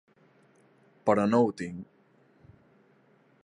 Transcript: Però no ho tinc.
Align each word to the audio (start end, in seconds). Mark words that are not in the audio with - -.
Però 1.09 1.25
no 1.33 1.41
ho 1.49 1.53
tinc. 1.61 1.85